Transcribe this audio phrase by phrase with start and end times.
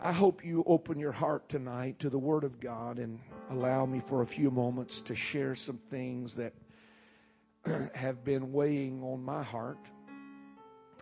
[0.00, 3.18] I hope you open your heart tonight to the Word of God and
[3.50, 6.54] allow me for a few moments to share some things that
[7.96, 9.80] have been weighing on my heart.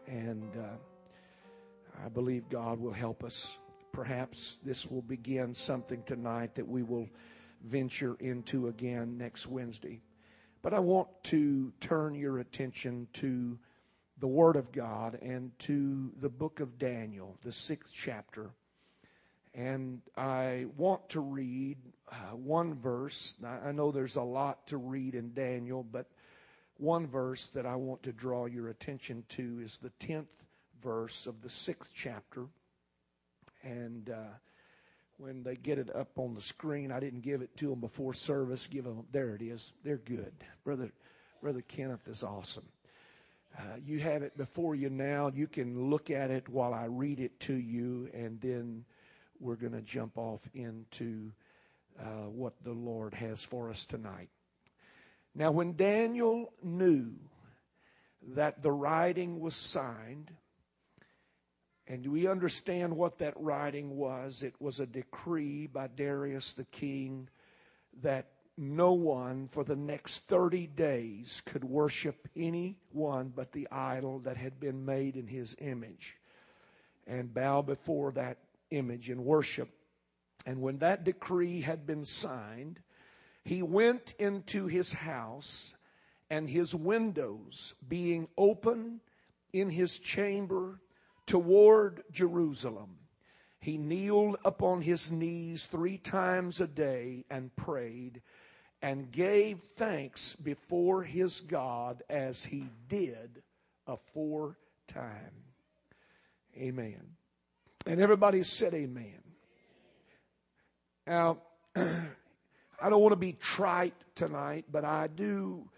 [0.06, 3.58] And uh, I believe God will help us.
[3.92, 7.10] Perhaps this will begin something tonight that we will
[7.66, 10.00] venture into again next Wednesday.
[10.62, 13.58] But I want to turn your attention to
[14.20, 18.52] the Word of God and to the book of Daniel, the sixth chapter.
[19.56, 21.78] And I want to read
[22.12, 23.34] uh, one verse.
[23.42, 26.06] I know there's a lot to read in Daniel, but
[26.76, 30.26] one verse that I want to draw your attention to is the 10th
[30.82, 32.44] verse of the sixth chapter.
[33.62, 34.34] And uh,
[35.16, 38.12] when they get it up on the screen, I didn't give it to them before
[38.12, 38.66] service.
[38.66, 39.72] Give them, there it is.
[39.82, 40.34] They're good.
[40.64, 40.92] Brother,
[41.40, 42.66] Brother Kenneth is awesome.
[43.58, 45.32] Uh, you have it before you now.
[45.34, 48.84] You can look at it while I read it to you, and then
[49.40, 51.32] we're going to jump off into
[52.00, 54.28] uh, what the Lord has for us tonight.
[55.34, 57.12] Now, when Daniel knew
[58.34, 60.30] that the writing was signed,
[61.86, 64.42] and we understand what that writing was?
[64.42, 67.28] It was a decree by Darius the king
[68.02, 68.26] that
[68.58, 74.36] no one for the next 30 days could worship any one but the idol that
[74.36, 76.16] had been made in his image
[77.06, 78.38] and bow before that
[78.70, 79.68] image and worship.
[80.44, 82.80] And when that decree had been signed,
[83.44, 85.74] he went into his house
[86.30, 89.00] and his windows being open
[89.52, 90.80] in his chamber
[91.26, 92.96] toward Jerusalem,
[93.60, 98.22] he kneeled upon his knees three times a day and prayed
[98.82, 103.42] and gave thanks before his God as he did
[103.86, 105.44] aforetime.
[106.56, 107.16] Amen.
[107.86, 109.22] And everybody said amen.
[111.06, 111.38] Now,
[111.76, 115.68] I don't want to be trite tonight, but I do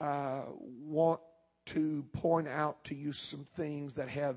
[0.00, 0.42] uh,
[0.84, 1.20] want
[1.66, 4.36] to point out to you some things that have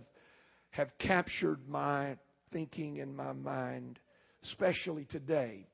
[0.71, 2.17] have captured my
[2.51, 3.99] thinking and my mind,
[4.43, 5.67] especially today.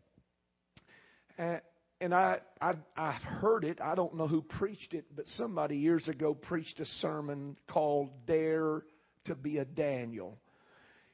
[1.37, 1.61] And,
[1.99, 3.81] and I, I, I've heard it.
[3.81, 8.83] I don't know who preached it, but somebody years ago preached a sermon called Dare
[9.25, 10.37] to be a Daniel.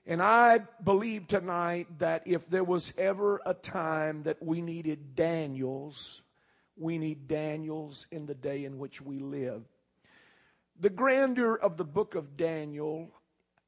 [0.05, 6.23] And I believe tonight that if there was ever a time that we needed Daniels,
[6.75, 9.63] we need Daniels in the day in which we live.
[10.79, 13.11] The grandeur of the book of Daniel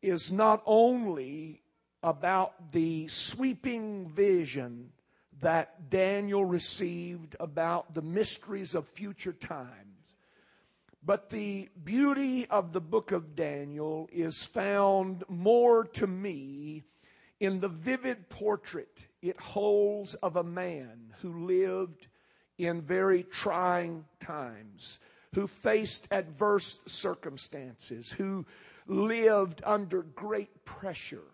[0.01, 1.61] is not only
[2.01, 4.91] about the sweeping vision
[5.41, 9.92] that Daniel received about the mysteries of future times.
[11.05, 16.83] But the beauty of the book of Daniel is found more to me
[17.41, 22.07] in the vivid portrait it holds of a man who lived
[22.57, 24.99] in very trying times,
[25.35, 28.45] who faced adverse circumstances, who
[28.87, 31.33] lived under great pressure,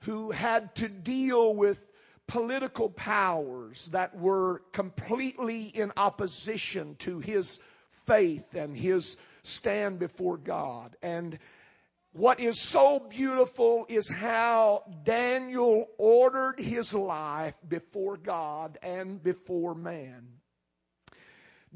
[0.00, 1.78] who had to deal with
[2.26, 7.60] political powers that were completely in opposition to his
[8.06, 10.96] faith and his stand before God.
[11.02, 11.38] And
[12.12, 20.28] what is so beautiful is how Daniel ordered his life before God and before man.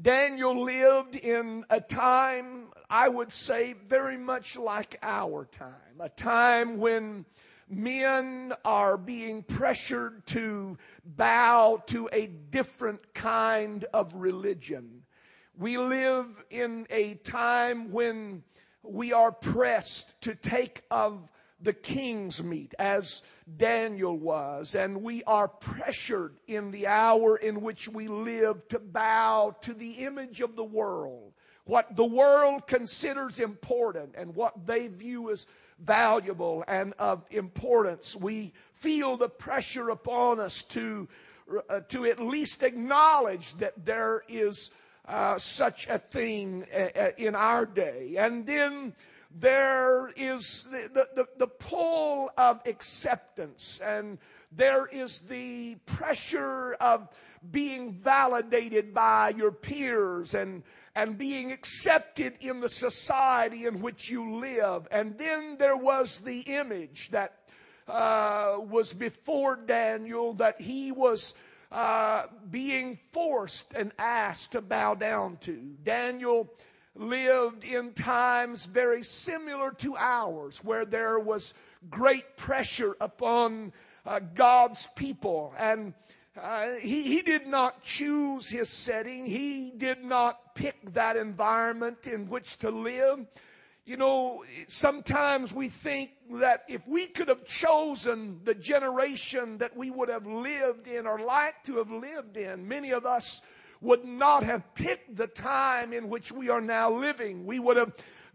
[0.01, 5.99] Daniel lived in a time, I would say, very much like our time.
[5.99, 7.25] A time when
[7.67, 14.98] men are being pressured to bow to a different kind of religion.
[15.59, 18.43] We live in a time when
[18.81, 23.23] we are pressed to take of the king's meat as
[23.57, 24.75] Daniel was.
[24.75, 29.91] And we are pressured in the hour in which we live to bow to the
[30.05, 31.33] image of the world.
[31.65, 35.45] What the world considers important and what they view as
[35.81, 38.15] valuable and of importance.
[38.15, 41.09] We feel the pressure upon us to,
[41.69, 44.71] uh, to at least acknowledge that there is
[45.09, 48.15] uh, such a thing uh, uh in our day.
[48.17, 48.93] And then
[49.31, 54.17] there is the, the, the pull of acceptance and
[54.51, 57.07] there is the pressure of
[57.51, 60.63] being validated by your peers and,
[60.95, 64.87] and being accepted in the society in which you live.
[64.91, 67.33] And then there was the image that
[67.87, 71.33] uh, was before Daniel that he was
[71.71, 75.53] uh, being forced and asked to bow down to.
[75.83, 76.51] Daniel
[76.95, 81.53] lived in times very similar to ours where there was
[81.89, 83.71] great pressure upon
[84.05, 85.53] uh, God's people.
[85.57, 85.93] And
[86.41, 89.25] uh, he, he did not choose his setting.
[89.25, 93.25] He did not pick that environment in which to live.
[93.89, 99.89] You know, sometimes we think that if we could have chosen the generation that we
[99.89, 103.41] would have lived in or like to have lived in, many of us
[103.81, 107.47] would not have picked the time in which we are now living.
[107.47, 107.93] We would have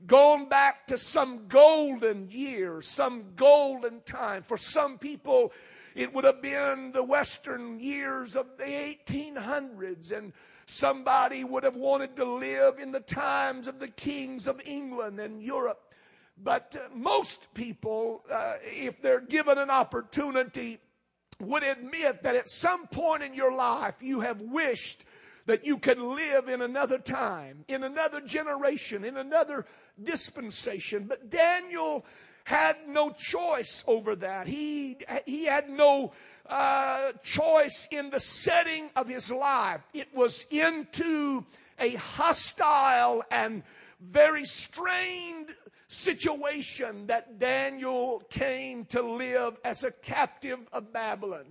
[0.09, 4.43] gone back to some golden years, some golden time.
[4.43, 5.53] For some people,
[5.95, 10.33] it would have been the Western years of the 1800s and
[10.67, 15.43] somebody would have wanted to live in the times of the kings of England and
[15.43, 15.93] Europe.
[16.43, 20.81] But uh, most people, uh, if they're given an opportunity,
[21.41, 25.05] would admit that at some point in your life you have wished
[25.47, 29.67] that you could live in another time, in another generation, in another
[30.03, 31.05] dispensation.
[31.07, 32.05] But Daniel
[32.45, 34.47] had no choice over that.
[34.47, 36.13] He, he had no
[36.49, 39.81] uh, choice in the setting of his life.
[39.93, 41.45] It was into
[41.79, 43.63] a hostile and
[44.01, 45.55] very strained
[45.89, 51.47] situation that Daniel came to live as a captive of Babylon.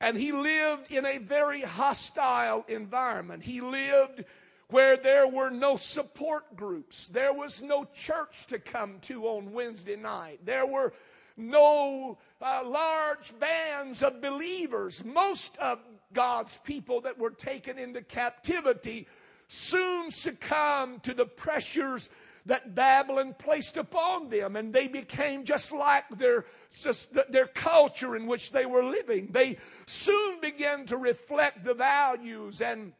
[0.00, 3.42] And he lived in a very hostile environment.
[3.42, 4.24] He lived
[4.68, 7.08] where there were no support groups.
[7.08, 10.40] There was no church to come to on Wednesday night.
[10.44, 10.92] There were
[11.36, 15.04] no uh, large bands of believers.
[15.04, 15.78] Most of
[16.12, 19.06] God's people that were taken into captivity
[19.48, 22.10] soon succumbed to the pressures
[22.46, 26.44] that Babylon placed upon them, and they became just like their,
[27.28, 29.28] their culture in which they were living.
[29.30, 32.92] They soon began to reflect the values and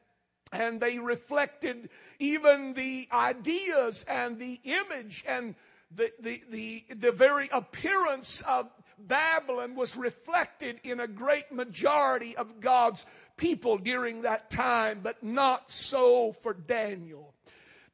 [0.55, 1.89] and they reflected
[2.19, 5.55] even the ideas and the image and
[5.97, 8.69] the, the, the, the very appearance of
[8.99, 13.05] Babylon was reflected in a great majority of God's
[13.37, 17.35] people during that time, but not so for Daniel.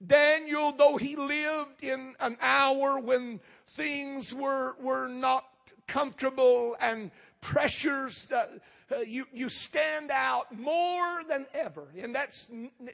[0.07, 3.41] Daniel, though he lived in an hour when
[3.75, 5.45] things were, were not
[5.87, 7.11] comfortable and
[7.41, 8.47] pressures, uh,
[8.91, 11.89] uh, you, you stand out more than ever.
[12.01, 12.49] And that's,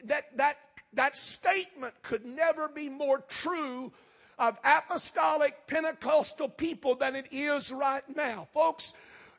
[0.04, 0.56] that, that,
[0.94, 3.92] that statement could never be more true
[4.38, 8.48] of apostolic Pentecostal people than it is right now.
[8.52, 8.94] Folks,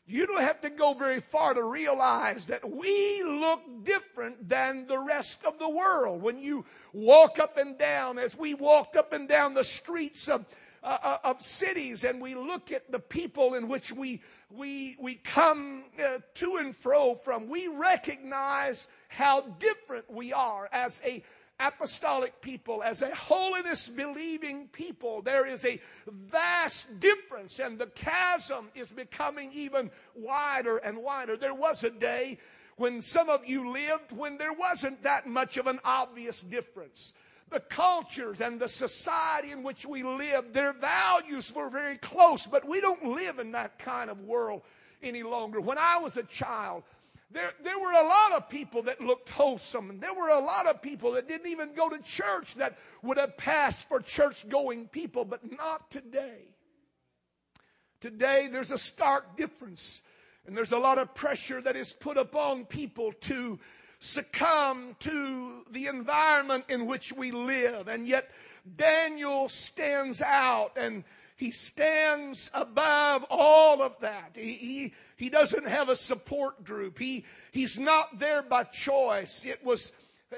[0.08, 5.00] you don't have to go very far to realize that we look different than the
[5.00, 6.22] rest of the world.
[6.22, 10.46] When you walk up and down, as we walked up and down the streets of,
[10.84, 14.22] uh, uh of cities and we look at the people in which we,
[14.52, 21.02] we, we come uh, to and fro from, we recognize how different we are as
[21.04, 21.24] a
[21.60, 28.70] apostolic people, as a holiness believing people, there is a vast difference and the chasm
[28.76, 31.38] is becoming even wider and wider.
[31.38, 32.38] There was a day
[32.78, 37.14] when some of you lived when there wasn't that much of an obvious difference.
[37.50, 42.68] The cultures and the society in which we live, their values were very close, but
[42.68, 44.64] we don't live in that kind of world
[45.02, 45.62] any longer.
[45.62, 46.84] When I was a child,
[47.32, 50.68] there, there were a lot of people that looked wholesome, and there were a lot
[50.68, 54.88] of people that didn't even go to church that would have passed for church going
[54.88, 56.44] people, but not today.
[58.00, 60.04] Today, there's a stark difference,
[60.46, 63.60] and there's a lot of pressure that is put upon people to
[64.00, 68.30] succumb to the environment in which we live, and yet
[68.76, 71.04] Daniel stands out and
[71.38, 74.32] he stands above all of that.
[74.34, 76.98] He, he, he doesn't have a support group.
[76.98, 79.46] He, he's not there by choice.
[79.46, 79.92] It was,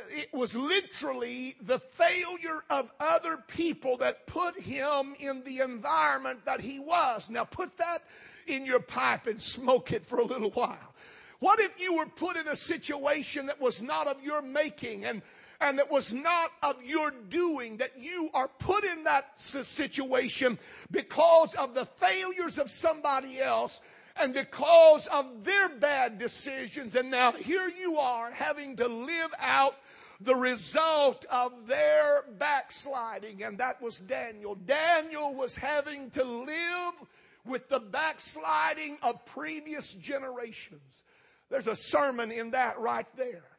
[0.09, 6.61] it was literally the failure of other people that put him in the environment that
[6.61, 7.29] he was.
[7.29, 8.03] Now put that
[8.47, 10.93] in your pipe and smoke it for a little while.
[11.39, 15.21] What if you were put in a situation that was not of your making and
[15.59, 20.59] and that was not of your doing, that you are put in that situation
[20.91, 23.81] because of the failures of somebody else
[24.15, 26.95] and because of their bad decisions.
[26.95, 29.75] And now here you are having to live out
[30.21, 33.43] the result of their backsliding.
[33.43, 34.55] And that was Daniel.
[34.55, 36.93] Daniel was having to live
[37.45, 40.81] with the backsliding of previous generations.
[41.49, 43.56] There's a sermon in that right there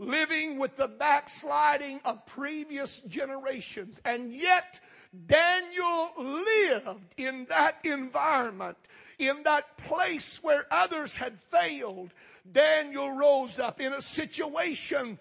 [0.00, 4.00] living with the backsliding of previous generations.
[4.06, 4.80] And yet,
[5.26, 8.78] Daniel lived in that environment,
[9.18, 12.10] in that place where others had failed.
[12.50, 15.18] Daniel rose up in a situation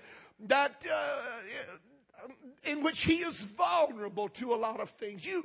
[0.47, 2.27] that, uh,
[2.63, 5.25] in which he is vulnerable to a lot of things.
[5.25, 5.43] You,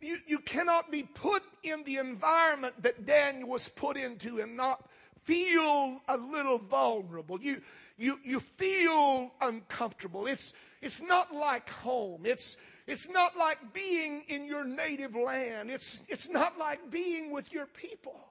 [0.00, 4.88] you, you cannot be put in the environment that Daniel was put into and not
[5.24, 7.40] feel a little vulnerable.
[7.40, 7.60] You,
[7.98, 10.26] you, you feel uncomfortable.
[10.26, 12.22] It's, it's not like home.
[12.24, 15.70] It's, it's not like being in your native land.
[15.70, 18.29] It's, it's not like being with your people.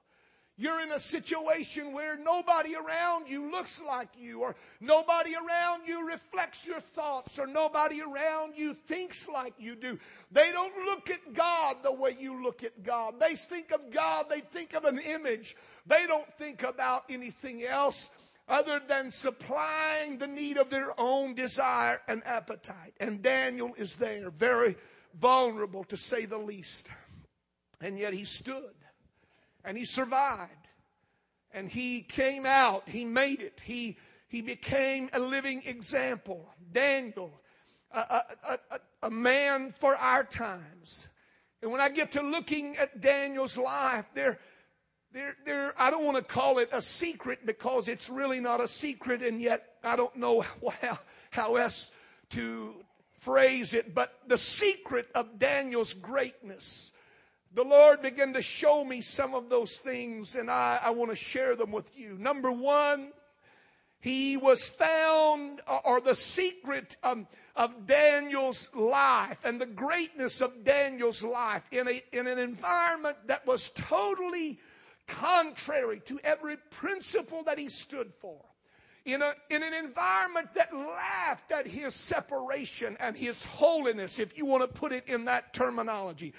[0.60, 6.06] You're in a situation where nobody around you looks like you, or nobody around you
[6.06, 9.98] reflects your thoughts, or nobody around you thinks like you do.
[10.30, 13.14] They don't look at God the way you look at God.
[13.18, 15.56] They think of God, they think of an image.
[15.86, 18.10] They don't think about anything else
[18.46, 22.92] other than supplying the need of their own desire and appetite.
[23.00, 24.76] And Daniel is there, very
[25.18, 26.86] vulnerable to say the least.
[27.80, 28.74] And yet he stood
[29.64, 30.50] and he survived.
[31.52, 33.98] And he came out, he made it, he,
[34.28, 36.48] he became a living example.
[36.72, 37.32] Daniel,
[37.90, 38.24] a, a,
[38.70, 41.08] a, a man for our times.
[41.60, 44.38] And when I get to looking at Daniel's life, there,
[45.12, 48.68] there, there, I don't want to call it a secret because it's really not a
[48.68, 50.40] secret, and yet I don't know
[50.80, 50.98] how,
[51.30, 51.90] how else
[52.30, 52.74] to
[53.12, 53.94] phrase it.
[53.94, 56.92] But the secret of Daniel's greatness
[57.52, 61.16] the Lord began to show me some of those things, and I, I want to
[61.16, 62.16] share them with you.
[62.18, 63.12] Number one,
[64.00, 67.26] he was found, or the secret of,
[67.86, 73.70] Daniel's life and the greatness of Daniel's life in, a, in an environment that was
[73.74, 74.58] totally
[75.06, 78.40] contrary to every principle that he stood for.
[79.04, 84.46] In, a, in an environment that laughed at his separation and his holiness, if you
[84.46, 86.32] want to put it in that terminology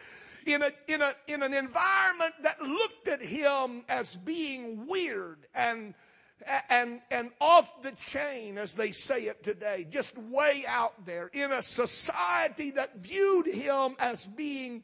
[0.45, 5.93] in, a, in, a, in an environment that looked at him as being weird and,
[6.69, 11.51] and, and off the chain, as they say it today, just way out there, in
[11.51, 14.83] a society that viewed him as being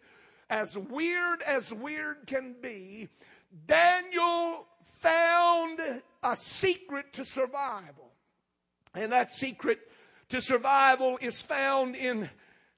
[0.50, 3.10] as weird as weird can be,
[3.66, 5.80] Daniel found
[6.24, 8.12] a secret to survival.
[8.94, 9.80] And that secret
[10.30, 12.30] to survival is found in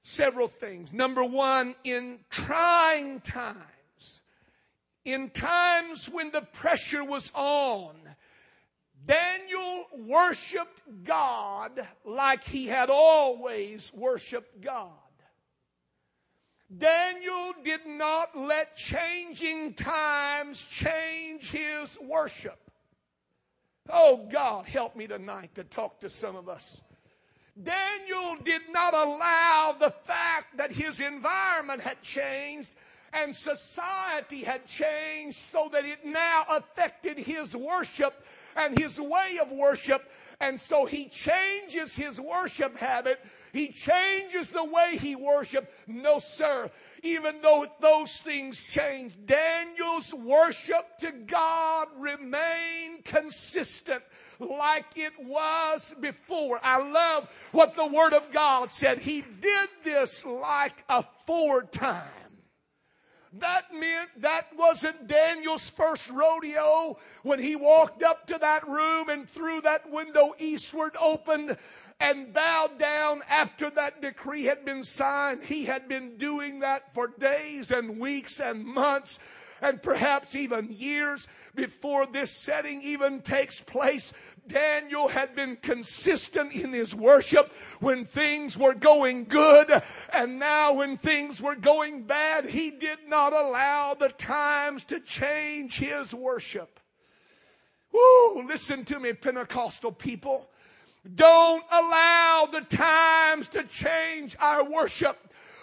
[0.02, 0.92] several things.
[0.92, 4.22] Number one, in trying times,
[5.04, 7.94] in times when the pressure was on,
[9.06, 14.90] Daniel worshiped God like he had always worshiped God.
[16.76, 22.58] Daniel did not let changing times change his worship.
[23.88, 26.80] Oh God, help me tonight to talk to some of us.
[27.60, 32.74] Daniel did not allow the fact that his environment had changed
[33.12, 38.24] and society had changed so that it now affected his worship
[38.56, 40.10] and his way of worship.
[40.40, 43.20] And so he changes his worship habit.
[43.52, 45.72] He changes the way he worshiped.
[45.86, 46.70] No, sir.
[47.02, 54.02] Even though those things changed, Daniel's worship to God remained consistent
[54.38, 56.60] like it was before.
[56.62, 58.98] I love what the Word of God said.
[58.98, 62.04] He did this like aforetime.
[63.34, 69.28] That meant that wasn't Daniel's first rodeo when he walked up to that room and
[69.28, 71.56] threw that window eastward opened
[72.00, 75.42] and bowed down after that decree had been signed.
[75.42, 79.18] He had been doing that for days and weeks and months
[79.62, 84.12] and perhaps even years before this setting even takes place.
[84.46, 89.82] Daniel had been consistent in his worship when things were going good.
[90.12, 95.78] And now when things were going bad, he did not allow the times to change
[95.78, 96.80] his worship.
[97.92, 100.49] Woo, listen to me, Pentecostal people.
[101.14, 105.16] Don't allow the times to change our worship.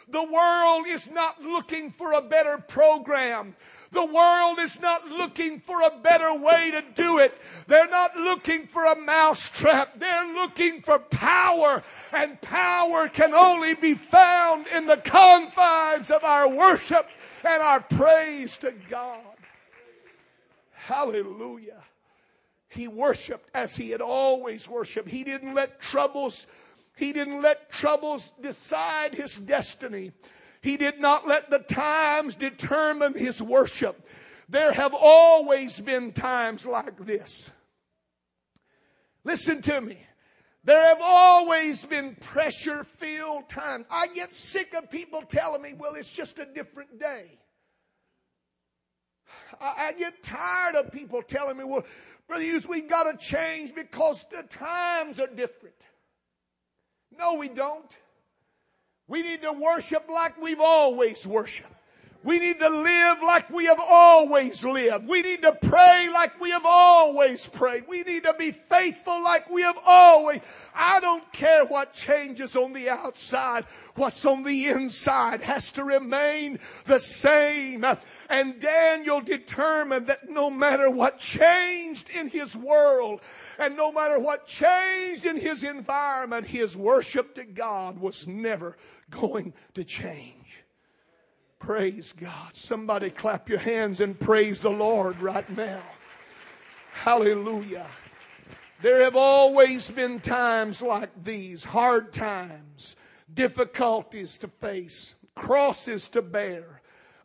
[0.10, 3.56] The world is not looking for a better program.
[3.92, 7.38] The world is not looking for a better way to do it.
[7.68, 10.00] They're not looking for a mousetrap.
[10.00, 11.84] They're looking for power.
[12.12, 17.08] And power can only be found in the confines of our worship
[17.44, 19.22] and our praise to God.
[20.72, 21.84] Hallelujah.
[22.78, 25.10] He worshiped as he had always worshiped.
[25.10, 26.46] He didn't let troubles,
[26.96, 30.12] he didn't let troubles decide his destiny.
[30.62, 34.08] He did not let the times determine his worship.
[34.48, 37.52] There have always been times like this.
[39.24, 39.98] Listen to me.
[40.64, 43.86] There have always been pressure filled times.
[43.90, 47.40] I get sick of people telling me, well, it's just a different day.
[49.60, 51.84] I, I get tired of people telling me, well,
[52.28, 55.76] Brother Hughes, we've got to change because the times are different.
[57.18, 57.98] No, we don't.
[59.08, 61.72] We need to worship like we've always worshiped.
[62.24, 65.08] We need to live like we have always lived.
[65.08, 67.86] We need to pray like we have always prayed.
[67.88, 70.42] We need to be faithful like we have always.
[70.76, 73.66] I don't care what changes on the outside.
[73.96, 77.86] What's on the inside has to remain the same.
[78.30, 83.22] And Daniel determined that no matter what changed in his world
[83.58, 88.76] and no matter what changed in his environment, his worship to God was never
[89.10, 90.64] going to change.
[91.60, 92.54] Praise God.
[92.54, 95.84] Somebody clap your hands and praise the Lord right now.
[96.92, 97.88] Hallelujah.
[98.82, 102.96] There have always been times like these, hard times,
[103.34, 106.77] difficulties to face, crosses to bear,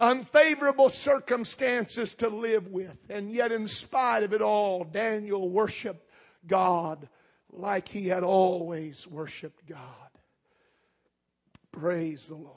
[0.03, 2.99] unfavorable circumstances to live with.
[3.09, 6.05] And yet in spite of it all, Daniel worshiped
[6.47, 7.09] God
[7.53, 9.79] like he had always worshiped God.
[11.71, 12.57] Praise the Lord.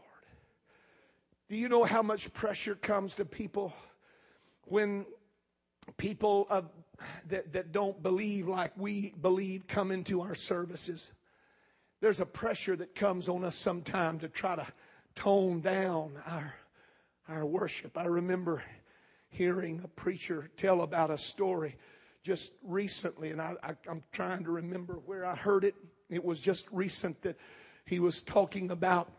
[1.48, 3.72] Do you know how much pressure comes to people
[4.64, 5.06] when
[5.98, 6.66] people of,
[7.30, 11.12] that, that don't believe like we believe come into our services?
[12.02, 14.66] There's a pressure that comes on us sometime to try to
[15.16, 16.56] tone down our,
[17.28, 17.98] our worship.
[17.98, 18.64] I remember
[19.30, 21.76] hearing a preacher tell about a story
[22.24, 23.56] just recently, and I,
[23.90, 25.76] I'm trying to remember where I heard it.
[26.10, 27.38] It was just recent that
[27.86, 29.12] he was talking about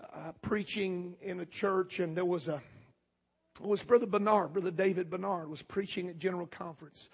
[0.00, 2.62] uh, preaching in a church, and there was a
[3.60, 7.08] it was Brother Bernard, Brother David Bernard, was preaching at General Conference.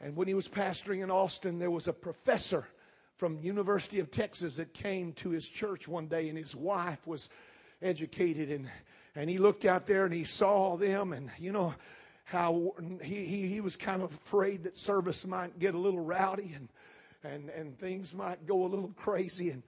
[0.00, 2.66] And when he was pastoring in Austin, there was a professor
[3.16, 7.30] from University of Texas that came to his church one day, and his wife was
[7.80, 8.68] educated, and
[9.14, 11.74] and he looked out there and he saw them, and you know
[12.24, 16.54] how he he, he was kind of afraid that service might get a little rowdy
[16.54, 16.68] and
[17.24, 19.62] and and things might go a little crazy, and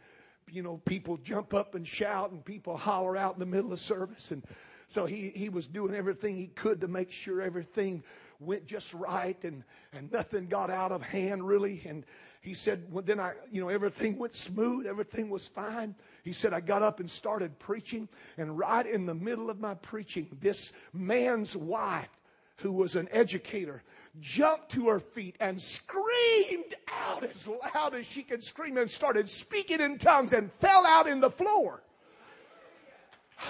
[0.51, 3.81] you know, people jump up and shout and people holler out in the middle of
[3.81, 4.31] service.
[4.31, 4.45] And
[4.87, 8.03] so he, he was doing everything he could to make sure everything
[8.41, 11.83] went just right and, and nothing got out of hand really.
[11.87, 12.05] And
[12.43, 14.87] he said, well, then I, you know, everything went smooth.
[14.87, 15.95] Everything was fine.
[16.25, 18.09] He said, I got up and started preaching.
[18.39, 22.09] And right in the middle of my preaching, this man's wife,
[22.57, 23.83] who was an educator,
[24.21, 29.29] jumped to her feet and screamed out as loud as she could scream and started
[29.29, 31.83] speaking in tongues and fell out in the floor.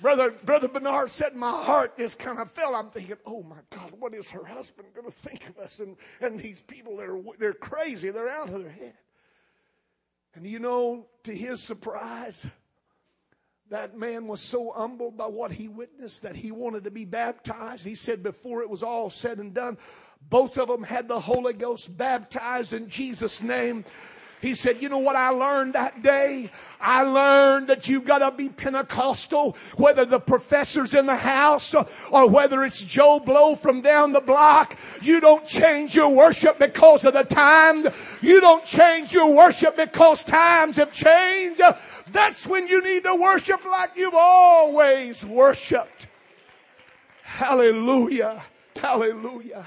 [0.00, 2.76] Brother, Brother Bernard said my heart just kind of fell.
[2.76, 5.80] I'm thinking, oh my God, what is her husband going to think of us?
[5.80, 8.10] And, and these people, they're, they're crazy.
[8.10, 8.94] They're out of their head.
[10.36, 12.46] And you know, to his surprise,
[13.70, 17.86] that man was so humbled by what he witnessed that he wanted to be baptized.
[17.86, 19.78] He said before it was all said and done,
[20.28, 23.86] both of them had the Holy Ghost baptized in Jesus' name.
[24.46, 26.52] He said, you know what I learned that day?
[26.80, 31.74] I learned that you've got to be Pentecostal, whether the professor's in the house
[32.12, 34.78] or whether it's Joe Blow from down the block.
[35.02, 37.88] You don't change your worship because of the time.
[38.22, 41.60] You don't change your worship because times have changed.
[42.12, 46.06] That's when you need to worship like you've always worshiped.
[47.24, 48.44] Hallelujah.
[48.76, 49.66] Hallelujah.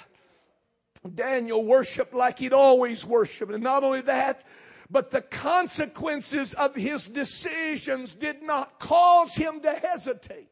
[1.16, 3.52] Daniel worshiped like he'd always worshiped.
[3.52, 4.44] And not only that,
[4.90, 10.48] but the consequences of his decisions did not cause him to hesitate.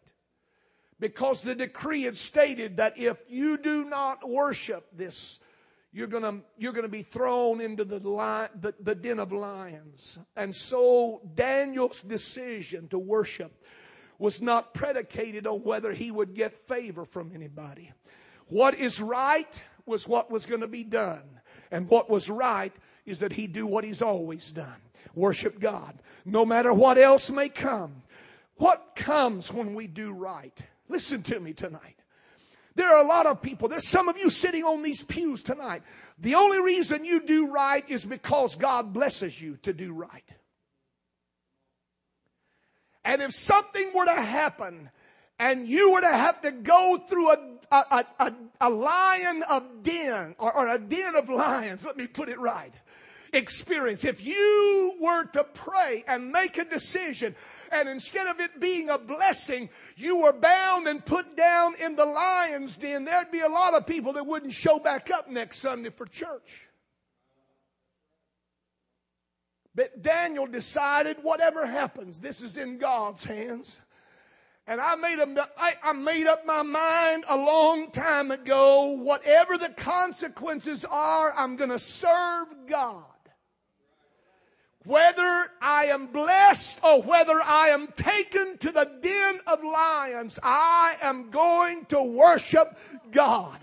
[1.00, 5.40] Because the decree had stated that if you do not worship this,
[5.92, 10.18] you're gonna, you're gonna be thrown into the, lion, the, the den of lions.
[10.36, 13.64] And so Daniel's decision to worship
[14.20, 17.92] was not predicated on whether he would get favor from anybody.
[18.48, 21.24] What is right was what was going to be done.
[21.72, 22.74] And what was right
[23.08, 24.82] is that he do what he's always done.
[25.16, 25.98] Worship God.
[26.26, 28.04] No matter what else may come.
[28.58, 30.60] What comes when we do right?
[30.90, 31.96] Listen to me tonight.
[32.76, 33.70] There are a lot of people.
[33.70, 35.82] There's some of you sitting on these pews tonight.
[36.20, 40.30] The only reason you do right is because God blesses you to do right.
[43.04, 44.92] And if something were to happen
[45.40, 47.38] and you were to have to go through a,
[47.72, 52.30] a, a, a lion of den or, or a den of lions, let me put
[52.30, 52.74] it right
[53.34, 54.04] experience.
[54.06, 57.36] If you were to pray and make a decision,
[57.72, 62.06] and instead of it being a blessing, you were bound and put down in the
[62.06, 65.90] lion's den, there'd be a lot of people that wouldn't show back up next Sunday
[65.90, 66.68] for church.
[69.76, 73.78] But Daniel decided whatever happens, this is in God's hands.
[74.70, 79.70] And I made, a, I, made up my mind a long time ago, whatever the
[79.70, 83.06] consequences are, I'm going to serve God
[85.90, 91.86] am blessed or whether I am taken to the den of lions, I am going
[91.86, 92.78] to worship
[93.12, 93.60] God.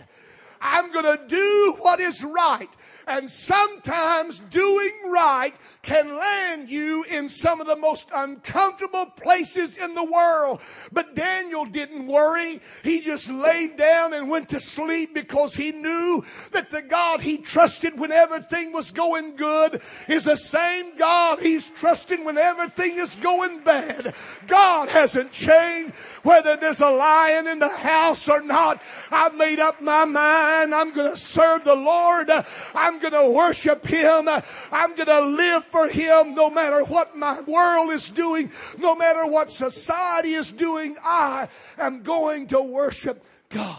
[0.64, 2.70] I'm going to do what is right.
[3.07, 9.94] And sometimes doing right can land you in some of the most uncomfortable places in
[9.94, 10.62] the world.
[10.90, 12.62] But Daniel didn't worry.
[12.83, 17.37] He just laid down and went to sleep because he knew that the God he
[17.37, 23.14] trusted when everything was going good is the same God he's trusting when everything is
[23.16, 24.14] going bad.
[24.46, 28.83] God hasn't changed whether there's a lion in the house or not.
[29.11, 30.74] I've made up my mind.
[30.74, 32.30] I'm going to serve the Lord.
[32.74, 34.28] I'm going to worship Him.
[34.72, 39.26] I'm going to live for Him no matter what my world is doing, no matter
[39.26, 40.96] what society is doing.
[41.02, 43.78] I am going to worship God.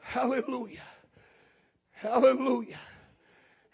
[0.00, 0.82] Hallelujah.
[1.94, 2.78] Hallelujah.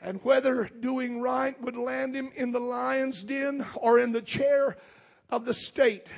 [0.01, 4.77] And whether doing right would land him in the lion's den or in the chair
[5.31, 6.09] of the state,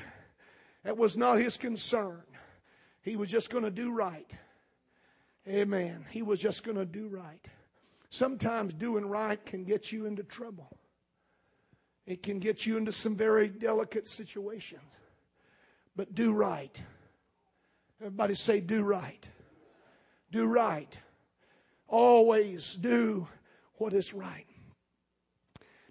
[0.85, 2.22] that was not his concern.
[3.03, 4.31] He was just going to do right.
[5.48, 6.05] Amen.
[6.11, 7.44] He was just going to do right.
[8.11, 10.77] Sometimes doing right can get you into trouble.
[12.07, 14.83] It can get you into some very delicate situations.
[15.96, 16.81] But do right.
[18.01, 19.27] Everybody say, do right.
[20.31, 20.96] Do right.
[21.88, 23.29] Always do
[23.75, 24.46] what is right.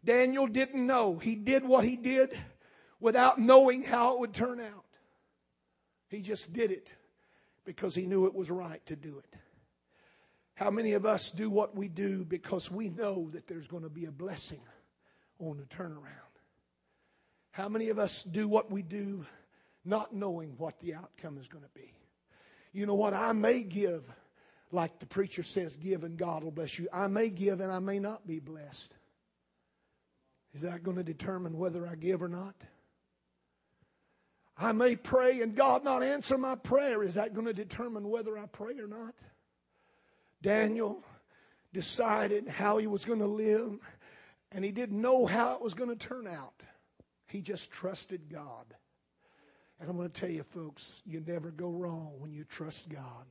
[0.04, 1.18] Daniel didn't know.
[1.18, 2.38] He did what he did
[3.02, 4.86] without knowing how it would turn out.
[6.08, 6.94] He just did it
[7.66, 9.36] because he knew it was right to do it.
[10.54, 13.90] How many of us do what we do because we know that there's going to
[13.90, 14.62] be a blessing
[15.40, 16.06] on the turnaround?
[17.52, 19.26] How many of us do what we do
[19.84, 21.92] not knowing what the outcome is going to be?
[22.74, 23.14] You know what?
[23.14, 24.04] I may give,
[24.72, 26.88] like the preacher says, give and God will bless you.
[26.94, 28.94] I may give and I may not be blessed.
[30.54, 32.56] Is that going to determine whether I give or not?
[34.62, 37.02] I may pray and God not answer my prayer.
[37.02, 39.16] Is that going to determine whether I pray or not?
[40.44, 41.04] Daniel
[41.74, 43.80] decided how he was going to live,
[44.52, 46.62] and he didn't know how it was going to turn out.
[47.28, 48.66] He just trusted God.
[49.80, 53.26] And I'm going to tell you, folks, you never go wrong when you trust God.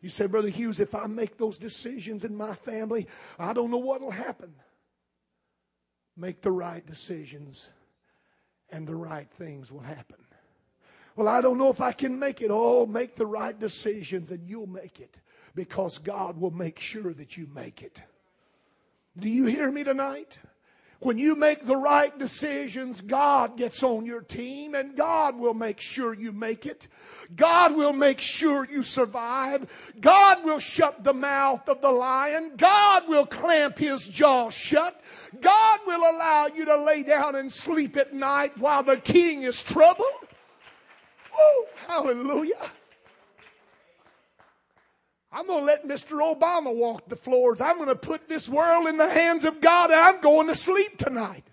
[0.00, 3.06] You say, Brother Hughes, if I make those decisions in my family,
[3.38, 4.52] I don't know what will happen.
[6.16, 7.70] Make the right decisions,
[8.70, 10.23] and the right things will happen.
[11.16, 12.50] Well, I don't know if I can make it.
[12.50, 15.16] Oh, make the right decisions, and you'll make it
[15.54, 18.02] because God will make sure that you make it.
[19.18, 20.38] Do you hear me tonight?
[21.00, 25.78] When you make the right decisions, God gets on your team and God will make
[25.78, 26.88] sure you make it.
[27.36, 29.66] God will make sure you survive.
[30.00, 32.52] God will shut the mouth of the lion.
[32.56, 34.98] God will clamp his jaw shut.
[35.42, 39.60] God will allow you to lay down and sleep at night while the king is
[39.60, 40.06] troubled.
[41.86, 42.70] Hallelujah.
[45.32, 46.20] I'm going to let Mr.
[46.20, 47.60] Obama walk the floors.
[47.60, 50.54] I'm going to put this world in the hands of God and I'm going to
[50.54, 51.44] sleep tonight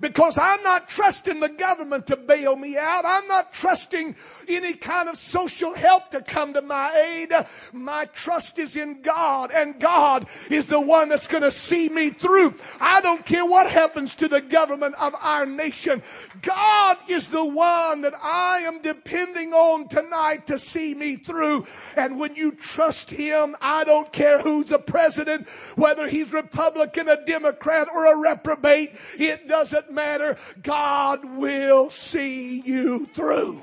[0.00, 3.04] because I'm not trusting the government to bail me out.
[3.04, 4.14] I'm not trusting
[4.48, 7.32] any kind of social help to come to my aid.
[7.72, 12.10] My trust is in God and God is the one that's going to see me
[12.10, 12.54] through.
[12.80, 16.02] I don't care what happens to the government of our nation.
[16.42, 21.66] God is the one that I am depending on tonight to see me through.
[21.96, 27.24] And when you trust Him, I don't care who's the president, whether he's Republican, a
[27.24, 28.94] Democrat, or a reprobate.
[29.18, 30.36] It doesn't doesn't matter.
[30.62, 33.62] God will see you through.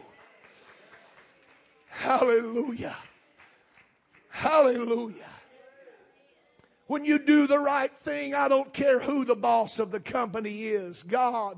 [1.89, 2.95] Hallelujah.
[4.29, 5.29] Hallelujah.
[6.87, 10.63] When you do the right thing, I don't care who the boss of the company
[10.63, 11.03] is.
[11.03, 11.57] God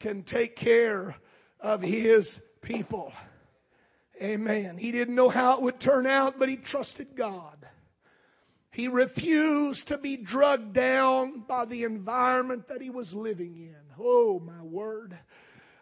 [0.00, 1.14] can take care
[1.60, 3.12] of his people.
[4.20, 4.78] Amen.
[4.78, 7.56] He didn't know how it would turn out, but he trusted God.
[8.72, 13.76] He refused to be drugged down by the environment that he was living in.
[13.98, 15.16] Oh, my word.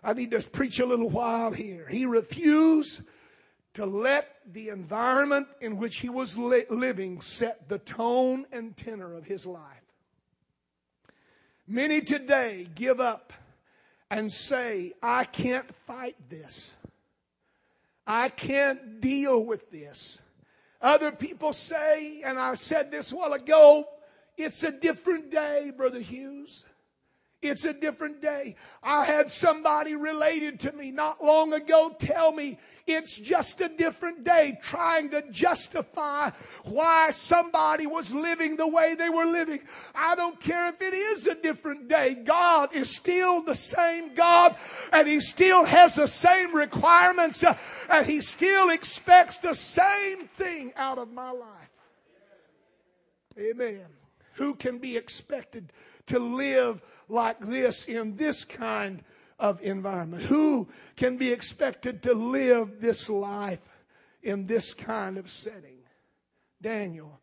[0.03, 1.87] I need to preach a little while here.
[1.89, 3.03] He refused
[3.75, 9.15] to let the environment in which he was li- living set the tone and tenor
[9.15, 9.63] of his life.
[11.69, 13.33] Many today give up
[14.11, 16.75] and say, I can't fight this.
[18.05, 20.19] I can't deal with this.
[20.81, 23.85] Other people say, and I said this a while ago,
[24.37, 26.65] it's a different day, Brother Hughes.
[27.43, 28.57] It's a different day.
[28.83, 32.59] I had somebody related to me not long ago tell me
[32.93, 36.31] it's just a different day, trying to justify
[36.65, 39.61] why somebody was living the way they were living.
[39.95, 42.15] I don't care if it is a different day.
[42.15, 44.57] God is still the same God
[44.93, 47.57] and He still has the same requirements uh,
[47.89, 51.71] and He still expects the same thing out of my life.
[53.39, 53.87] Amen.
[54.35, 55.73] Who can be expected
[56.07, 59.03] to live like this in this kind
[59.41, 60.23] of environment?
[60.25, 63.59] Who can be expected to live this life
[64.23, 65.79] in this kind of setting?
[66.63, 67.19] Daniel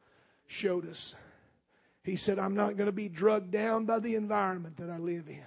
[0.47, 1.15] showed us.
[2.03, 5.29] He said, I'm not going to be drugged down by the environment that I live
[5.29, 5.45] in.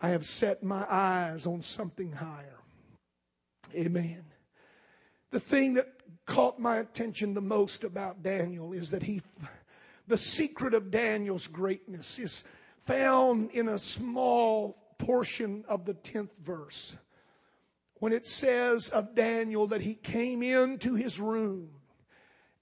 [0.00, 2.58] I have set my eyes on something higher.
[3.74, 4.24] Amen.
[5.30, 5.88] The thing that
[6.26, 9.22] caught my attention the most about Daniel is that he,
[10.06, 12.44] the secret of Daniel's greatness is
[12.78, 16.96] found in a small portion of the 10th verse
[17.96, 21.68] when it says of Daniel that he came into his room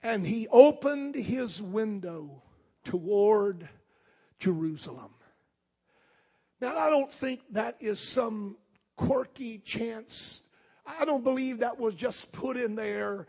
[0.02, 2.42] and he opened his window
[2.84, 3.68] toward
[4.40, 5.12] Jerusalem.
[6.60, 8.56] Now, I don't think that is some
[8.96, 10.42] quirky chance.
[10.84, 13.28] I don't believe that was just put in there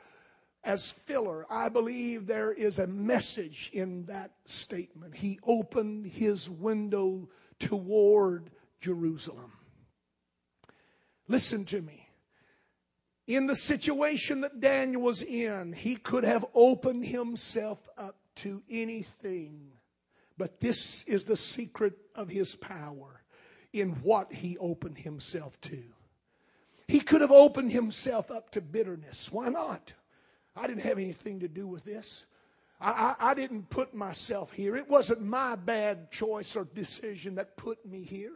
[0.63, 1.45] as filler.
[1.51, 5.15] I believe there is a message in that statement.
[5.15, 8.49] He opened his window toward
[8.83, 9.53] Jerusalem.
[11.27, 12.09] Listen to me.
[13.25, 19.71] In the situation that Daniel was in, he could have opened himself up to anything.
[20.37, 23.23] But this is the secret of his power
[23.71, 25.81] in what he opened himself to.
[26.89, 29.31] He could have opened himself up to bitterness.
[29.31, 29.93] Why not?
[30.55, 32.25] I didn't have anything to do with this.
[32.81, 34.75] I, I, I, didn't put myself here.
[34.75, 38.33] It wasn't my bad choice or decision that put me here.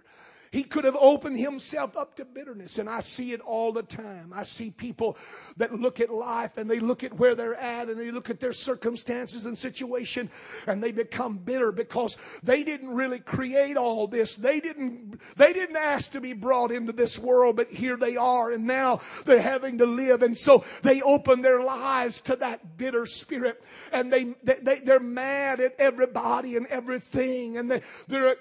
[0.51, 4.31] He could have opened himself up to bitterness, and I see it all the time.
[4.33, 5.17] I see people
[5.57, 8.39] that look at life and they look at where they're at and they look at
[8.39, 10.29] their circumstances and situation
[10.67, 14.35] and they become bitter because they didn't really create all this.
[14.35, 18.51] They didn't, they didn't ask to be brought into this world, but here they are
[18.51, 20.23] and now they're having to live.
[20.23, 25.59] And so they open their lives to that bitter spirit and they, they, they're mad
[25.59, 27.81] at everybody and everything and they,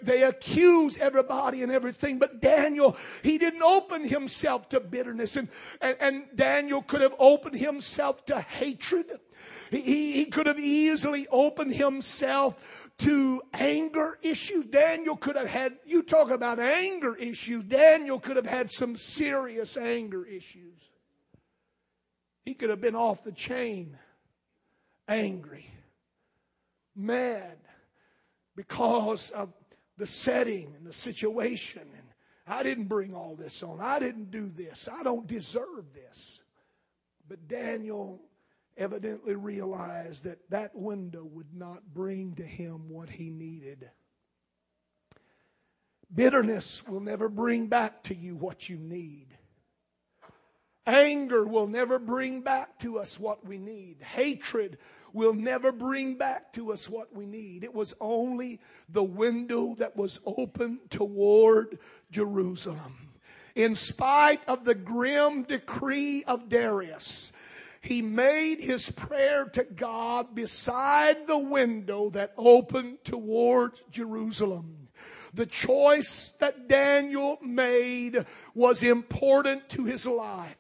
[0.02, 2.18] they accuse everybody and everything everything.
[2.18, 5.36] But Daniel, he didn't open himself to bitterness.
[5.36, 5.48] And,
[5.80, 9.06] and, and Daniel could have opened himself to hatred.
[9.70, 12.54] He, he could have easily opened himself
[12.98, 14.64] to anger issues.
[14.66, 19.76] Daniel could have had, you talk about anger issues, Daniel could have had some serious
[19.76, 20.78] anger issues.
[22.44, 23.98] He could have been off the chain,
[25.08, 25.68] angry,
[26.94, 27.58] mad,
[28.54, 29.52] because of
[29.96, 31.82] the setting and the situation.
[31.82, 32.06] And
[32.46, 33.80] I didn't bring all this on.
[33.80, 34.88] I didn't do this.
[34.92, 36.42] I don't deserve this.
[37.28, 38.20] But Daniel
[38.76, 43.90] evidently realized that that window would not bring to him what he needed.
[46.14, 49.26] Bitterness will never bring back to you what you need.
[50.86, 54.00] Anger will never bring back to us what we need.
[54.02, 54.78] Hatred
[55.12, 57.64] will never bring back to us what we need.
[57.64, 61.78] It was only the window that was open toward
[62.10, 63.10] Jerusalem.
[63.54, 67.32] In spite of the grim decree of Darius,
[67.80, 74.88] he made his prayer to God beside the window that opened toward Jerusalem.
[75.34, 80.56] The choice that Daniel made was important to his life.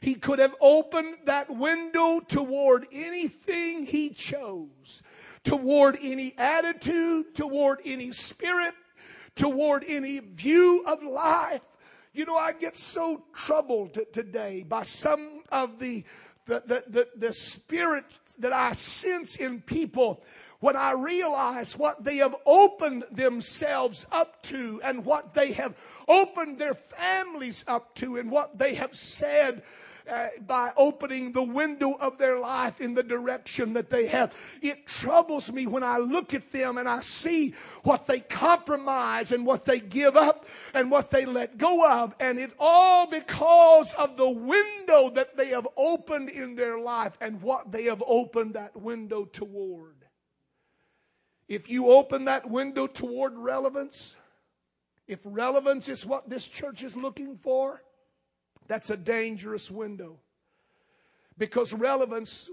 [0.00, 5.02] He could have opened that window toward anything he chose,
[5.42, 8.74] toward any attitude, toward any spirit,
[9.34, 11.62] toward any view of life.
[12.12, 16.04] You know, I get so troubled today by some of the,
[16.46, 18.04] the, the, the, the spirit
[18.38, 20.22] that I sense in people
[20.60, 25.76] when I realize what they have opened themselves up to and what they have
[26.08, 29.62] opened their families up to and what they have said
[30.08, 34.34] uh, by opening the window of their life in the direction that they have.
[34.62, 39.44] It troubles me when I look at them and I see what they compromise and
[39.44, 42.14] what they give up and what they let go of.
[42.20, 47.40] And it's all because of the window that they have opened in their life and
[47.42, 49.94] what they have opened that window toward.
[51.48, 54.16] If you open that window toward relevance,
[55.06, 57.82] if relevance is what this church is looking for,
[58.68, 60.18] that's a dangerous window
[61.38, 62.50] because relevance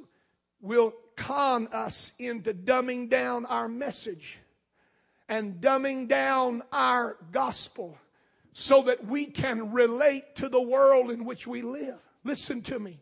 [0.62, 4.40] will con us into dumbing down our message
[5.30, 7.98] and dumbing down our gospel
[8.54, 12.00] so that we can relate to the world in which we live.
[12.24, 13.00] Listen to me.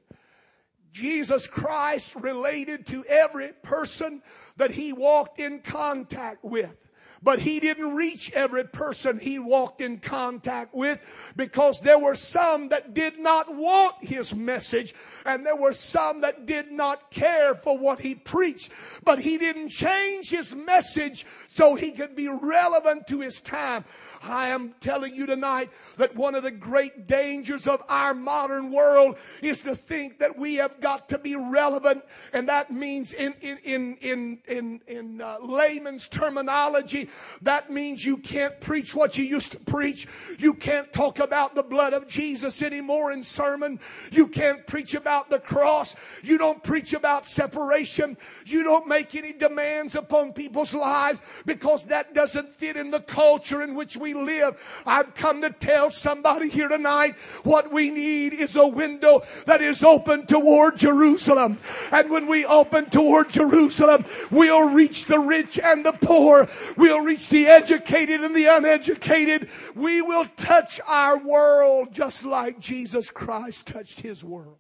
[0.92, 4.22] Jesus Christ related to every person
[4.58, 6.76] that he walked in contact with.
[7.24, 11.00] But he didn't reach every person he walked in contact with
[11.38, 14.94] because there were some that did not want his message
[15.26, 18.72] and there were some that did not care for what he preached.
[19.06, 23.86] But he didn't change his message so he could be relevant to his time.
[24.22, 29.16] I am telling you tonight that one of the great dangers of our modern world
[29.42, 33.58] is to think that we have got to be relevant and that means in, in,
[33.64, 37.10] in, in, in, in uh, layman's terminology
[37.44, 40.08] that means you can't preach what you used to preach.
[40.38, 43.80] You can't talk about the blood of Jesus anymore in sermon.
[44.12, 45.96] You can't preach about the cross.
[46.24, 48.18] You don't preach about separation.
[48.46, 53.62] You don't make any demands upon people's lives because that doesn't fit in the culture
[53.62, 54.58] in which we live.
[54.86, 59.84] I've come to tell somebody here tonight what we need is a window that is
[59.84, 61.60] open toward Jerusalem.
[61.92, 66.48] And when we open toward Jerusalem, we'll reach the rich and the poor.
[66.78, 69.50] We'll reach the educated and the uneducated.
[69.76, 74.58] We will touch our world just like Jesus Christ touched his world.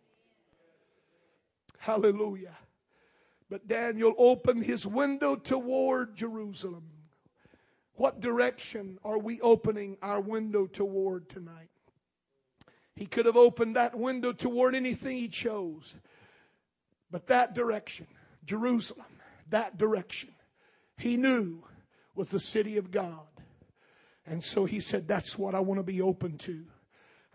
[1.78, 2.58] Hallelujah.
[3.50, 6.90] But Daniel opened his window toward Jerusalem.
[7.96, 11.70] What direction are we opening our window toward tonight?
[12.96, 15.96] He could have opened that window toward anything he chose.
[17.12, 18.08] But that direction,
[18.46, 19.06] Jerusalem,
[19.50, 20.32] that direction,
[20.98, 21.64] he knew
[22.16, 23.28] was the city of God.
[24.26, 26.64] And so he said, That's what I want to be open to.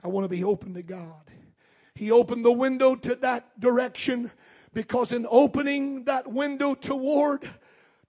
[0.02, 1.30] I want to be open to God.
[1.94, 4.30] He opened the window to that direction
[4.72, 7.48] because in opening that window toward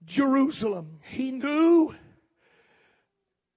[0.04, 1.94] Jerusalem, he knew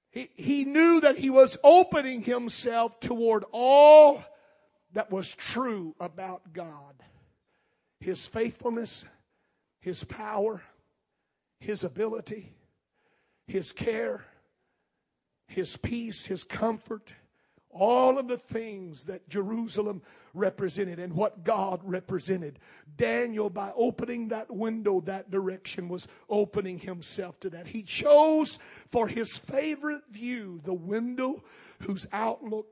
[0.10, 4.24] he, he knew that he was opening himself toward all
[4.94, 6.96] that was true about God.
[8.00, 9.06] His faithfulness,
[9.80, 10.62] His power,
[11.60, 12.56] His ability,
[13.48, 14.26] his care,
[15.48, 17.14] His peace, His comfort,
[17.70, 20.02] all of the things that Jerusalem
[20.34, 22.60] represented and what God represented.
[22.98, 27.66] Daniel, by opening that window that direction, was opening himself to that.
[27.68, 31.44] He chose for his favorite view the window
[31.80, 32.68] whose outlook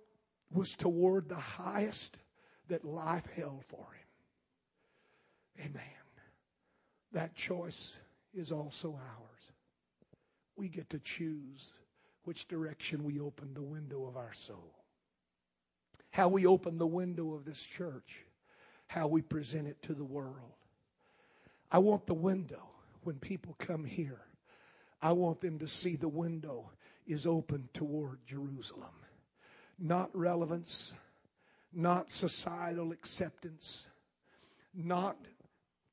[0.52, 2.18] was toward the highest
[2.68, 3.88] that life held for
[5.58, 5.66] him.
[5.66, 5.84] Amen.
[7.12, 7.96] That choice
[8.34, 9.32] is also ours
[10.56, 11.74] we get to choose
[12.24, 14.76] which direction we open the window of our soul.
[16.12, 18.26] How we open the window of this church.
[18.88, 20.54] How we present it to the world.
[21.72, 22.62] I want the window
[23.04, 24.20] when people come here.
[25.02, 26.70] I want them to see the window
[27.08, 28.94] is open toward Jerusalem.
[29.80, 30.94] Not relevance,
[31.74, 33.88] not societal acceptance,
[34.74, 35.18] not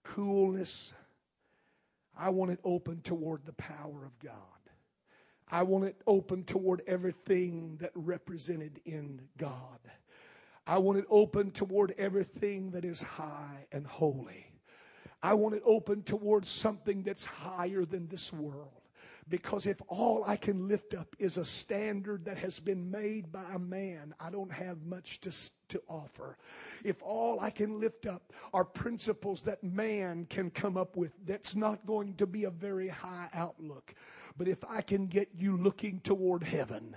[0.05, 0.93] coolness.
[2.19, 4.33] I want it open toward the power of God.
[5.51, 9.79] I want it open toward everything that represented in God.
[10.67, 14.47] I want it open toward everything that is high and holy.
[15.23, 18.78] I want it open towards something that's higher than this world.
[19.29, 23.45] Because if all I can lift up is a standard that has been made by
[23.53, 25.33] a man, I don't have much to,
[25.69, 26.39] to offer.
[26.83, 31.57] If all I can lift up are principles that man can come up with, that's
[31.57, 33.95] not going to be a very high outlook.
[34.39, 36.97] But if I can get you looking toward heaven,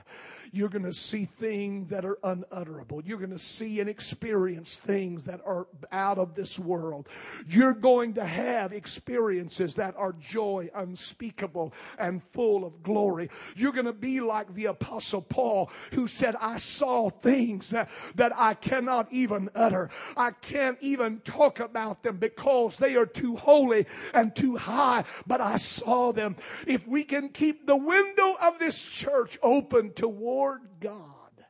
[0.52, 3.02] you're going to see things that are unutterable.
[3.06, 7.08] You're going to see and experience things that are out of this world.
[7.48, 13.30] You're going to have experiences that are joy unspeakable and full of glory.
[13.56, 18.34] You're going to be like the apostle Paul who said, I saw things that, that
[18.36, 19.90] I cannot even utter.
[20.18, 25.40] I can't even talk about them because they are too holy and too high, but
[25.40, 26.36] I saw them.
[26.68, 31.46] If we can keep the window of this church open toward Lord God,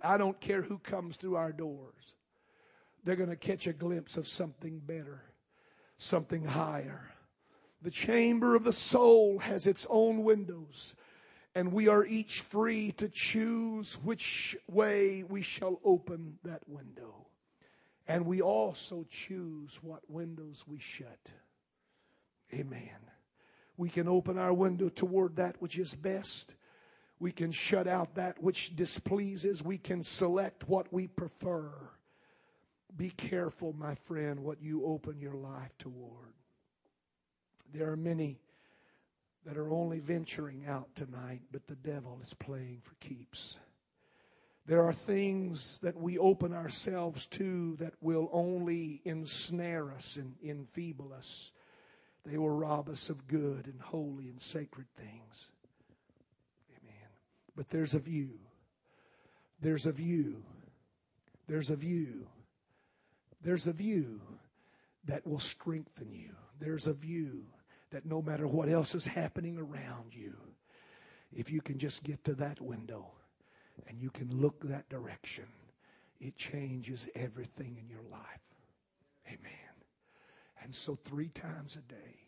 [0.00, 2.14] I don't care who comes through our doors.
[3.02, 5.24] They're going to catch a glimpse of something better,
[5.98, 7.10] something higher.
[7.82, 10.94] The chamber of the soul has its own windows,
[11.56, 17.26] and we are each free to choose which way we shall open that window.
[18.06, 21.32] And we also choose what windows we shut.
[22.54, 23.00] Amen.
[23.76, 26.54] We can open our window toward that which is best,
[27.20, 29.62] we can shut out that which displeases.
[29.62, 31.70] We can select what we prefer.
[32.96, 36.32] Be careful, my friend, what you open your life toward.
[37.72, 38.40] There are many
[39.44, 43.58] that are only venturing out tonight, but the devil is playing for keeps.
[44.66, 51.12] There are things that we open ourselves to that will only ensnare us and enfeeble
[51.12, 51.52] us.
[52.24, 55.50] They will rob us of good and holy and sacred things.
[57.60, 58.38] But there's a view.
[59.60, 60.42] There's a view.
[61.46, 62.26] There's a view.
[63.42, 64.18] There's a view
[65.04, 66.30] that will strengthen you.
[66.58, 67.42] There's a view
[67.90, 70.32] that no matter what else is happening around you,
[71.36, 73.10] if you can just get to that window
[73.86, 75.44] and you can look that direction,
[76.18, 78.40] it changes everything in your life.
[79.26, 79.74] Amen.
[80.62, 82.24] And so, three times a day,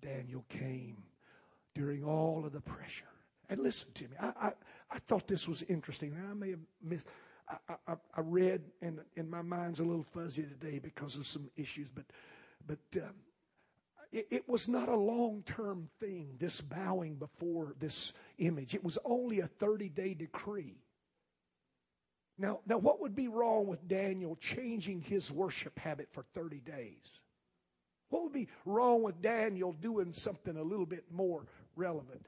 [0.00, 1.02] Daniel came
[1.74, 3.04] during all of the pressure.
[3.48, 4.52] And listen to me, I, I,
[4.90, 6.16] I thought this was interesting.
[6.30, 7.08] I may have missed.
[7.48, 11.50] I, I, I, read, and, and my mind's a little fuzzy today because of some
[11.56, 12.06] issues, but,
[12.66, 13.14] but um,
[14.12, 18.74] it, it was not a long term thing, this bowing before this image.
[18.74, 20.76] It was only a 30 day decree.
[22.38, 27.20] Now, now, what would be wrong with Daniel changing his worship habit for 30 days?
[28.08, 32.26] What would be wrong with Daniel doing something a little bit more relevant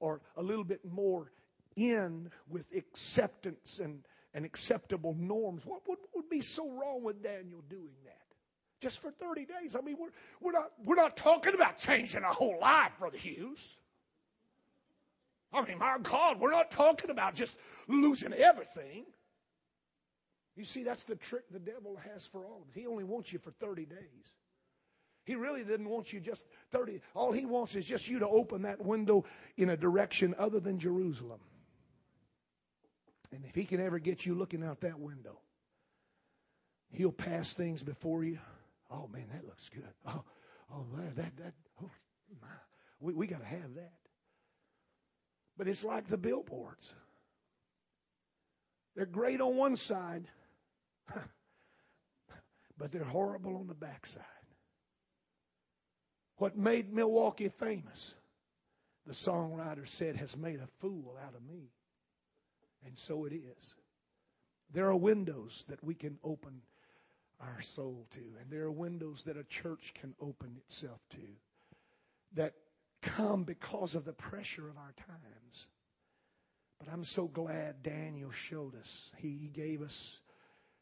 [0.00, 1.32] or a little bit more
[1.76, 5.64] in with acceptance and, and acceptable norms?
[5.64, 8.18] What would, would be so wrong with Daniel doing that?
[8.80, 9.74] just for 30 days.
[9.76, 13.74] I mean, we're, we're, not, we're not talking about changing our whole life, Brother Hughes.
[15.52, 19.06] I mean, my God, we're not talking about just losing everything.
[20.56, 22.74] You see, that's the trick the devil has for all of us.
[22.74, 24.32] He only wants you for 30 days.
[25.28, 27.02] He really didn't want you just 30.
[27.14, 29.24] All he wants is just you to open that window
[29.58, 31.40] in a direction other than Jerusalem.
[33.30, 35.38] And if he can ever get you looking out that window,
[36.92, 38.38] he'll pass things before you
[38.90, 39.84] Oh man, that looks good.
[40.06, 40.24] Oh,
[40.72, 41.90] oh that that, that oh
[42.40, 42.48] my.
[43.00, 43.92] We we gotta have that.
[45.56, 46.94] But it's like the billboards.
[48.96, 50.24] They're great on one side,
[52.78, 54.24] but they're horrible on the backside.
[56.38, 58.14] What made Milwaukee famous,
[59.06, 61.72] the songwriter said, has made a fool out of me.
[62.86, 63.74] And so it is.
[64.72, 66.62] There are windows that we can open
[67.40, 68.20] our soul to.
[68.40, 71.26] And there are windows that a church can open itself to
[72.34, 72.54] that
[73.02, 75.66] come because of the pressure of our times.
[76.78, 79.12] But I'm so glad Daniel showed us.
[79.16, 80.20] He gave us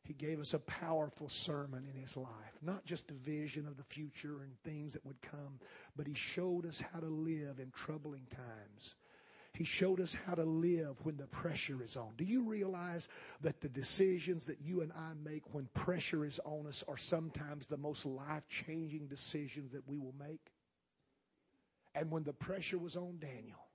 [0.07, 2.31] he gave us a powerful sermon in his life.
[2.63, 5.59] Not just a vision of the future and things that would come,
[5.97, 8.95] but he showed us how to live in troubling times.
[9.53, 12.13] He showed us how to live when the pressure is on.
[12.17, 13.09] Do you realize
[13.41, 17.67] that the decisions that you and I make when pressure is on us are sometimes
[17.67, 20.53] the most life changing decisions that we will make?
[21.97, 23.67] And when the pressure was on Daniel,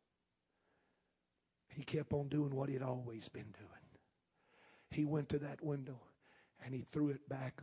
[1.76, 3.68] he kept on doing what he had always been doing.
[4.92, 6.00] He went to that window
[6.64, 7.62] and he threw it back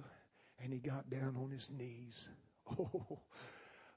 [0.62, 2.30] and he got down on his knees.
[2.78, 3.20] Oh,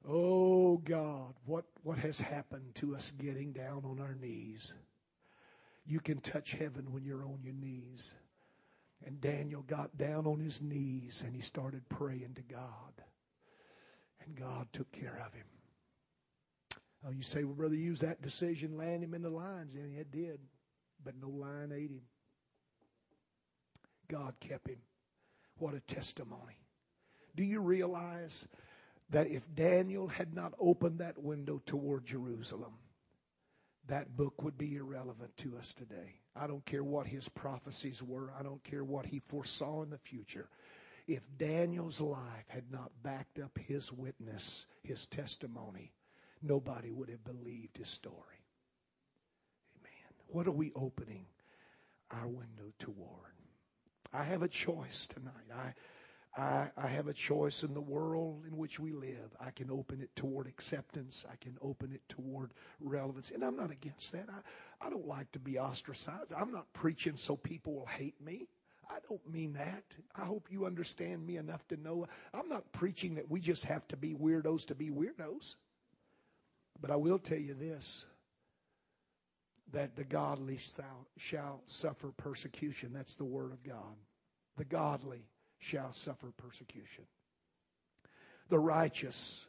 [0.07, 4.73] Oh God, what, what has happened to us getting down on our knees?
[5.85, 8.13] You can touch heaven when you're on your knees.
[9.05, 12.93] And Daniel got down on his knees and he started praying to God.
[14.25, 15.45] And God took care of him.
[17.05, 19.73] Oh, you say, well, brother, use that decision, land him in the lines.
[19.73, 20.39] And it did.
[21.03, 22.01] But no lion ate him.
[24.07, 24.77] God kept him.
[25.61, 26.57] What a testimony.
[27.35, 28.47] Do you realize
[29.11, 32.73] that if Daniel had not opened that window toward Jerusalem,
[33.87, 36.15] that book would be irrelevant to us today.
[36.35, 39.99] I don't care what his prophecies were, I don't care what he foresaw in the
[39.99, 40.49] future.
[41.07, 45.93] If Daniel's life had not backed up his witness, his testimony,
[46.41, 48.15] nobody would have believed his story.
[49.77, 50.13] Amen.
[50.27, 51.27] What are we opening
[52.09, 53.33] our window toward?
[54.13, 55.51] I have a choice tonight.
[55.55, 55.73] I
[56.35, 59.35] I, I have a choice in the world in which we live.
[59.39, 61.25] I can open it toward acceptance.
[61.29, 63.31] I can open it toward relevance.
[63.31, 64.27] And I'm not against that.
[64.29, 66.31] I, I don't like to be ostracized.
[66.35, 68.47] I'm not preaching so people will hate me.
[68.89, 69.83] I don't mean that.
[70.15, 73.87] I hope you understand me enough to know I'm not preaching that we just have
[73.89, 75.55] to be weirdos to be weirdos.
[76.81, 78.05] But I will tell you this
[79.73, 80.57] that the godly
[81.17, 82.91] shall, suffer persecution.
[82.93, 83.95] That's the word of God.
[84.57, 85.25] The godly
[85.59, 87.05] shall suffer persecution.
[88.49, 89.45] The righteous,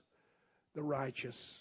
[0.74, 1.58] the righteous,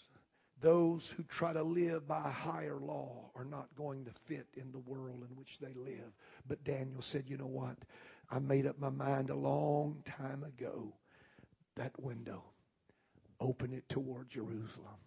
[0.62, 4.72] those who try to live by a higher law are not going to fit in
[4.72, 6.14] the world in which they live.
[6.48, 7.78] But Daniel said, you know what?
[8.30, 10.94] I made up my mind a long time ago.
[11.78, 12.44] That window,
[13.40, 15.00] open it toward Jerusalem.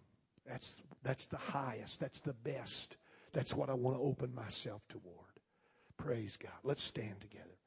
[0.45, 1.99] That's, that's the highest.
[1.99, 2.97] That's the best.
[3.35, 5.03] That's what I want to open myself toward.
[5.97, 6.53] Praise God.
[6.63, 7.57] Let's stand together.